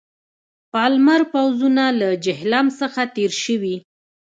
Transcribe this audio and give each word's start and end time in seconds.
پالمر 0.71 1.21
پوځونه 1.33 1.83
له 1.99 2.09
جیهلم 2.23 2.67
څخه 2.79 3.01
تېر 3.15 3.31
شوي. 3.43 3.75